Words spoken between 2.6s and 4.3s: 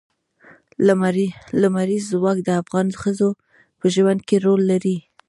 افغان ښځو په ژوند